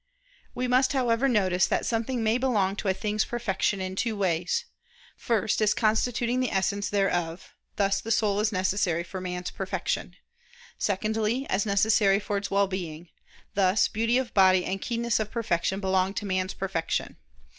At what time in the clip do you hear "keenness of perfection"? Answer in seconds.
14.81-15.79